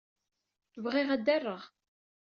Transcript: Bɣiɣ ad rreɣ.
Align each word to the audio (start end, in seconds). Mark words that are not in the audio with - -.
Bɣiɣ 0.83 1.09
ad 1.15 1.27
rreɣ. 1.37 1.61